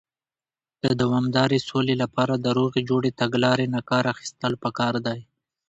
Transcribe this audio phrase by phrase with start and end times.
[0.83, 5.19] د دوامدارې سولې لپاره، د روغې جوړې تګلارې نۀ کار اخيستل پکار دی.